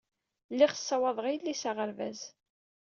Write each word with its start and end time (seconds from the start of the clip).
Lliɣ 0.51 0.71
ssawaḍeɣ 0.75 1.25
yelli 1.29 1.55
s 1.55 1.63
aɣerbaz. 1.69 2.21